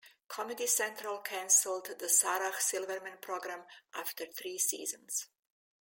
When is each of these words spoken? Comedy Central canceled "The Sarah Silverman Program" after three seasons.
Comedy 0.27 0.65
Central 0.65 1.19
canceled 1.19 1.93
"The 1.99 2.09
Sarah 2.09 2.59
Silverman 2.59 3.19
Program" 3.21 3.65
after 3.93 4.25
three 4.25 4.57
seasons. 4.57 5.27